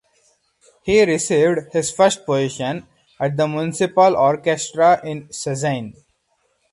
[0.81, 2.87] He received his first position
[3.19, 5.93] at the municipal orchestra in Szczecin.